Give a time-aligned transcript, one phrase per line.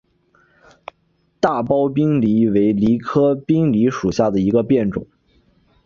[1.39, 5.05] 大苞滨藜为藜科滨藜属下的一个变种。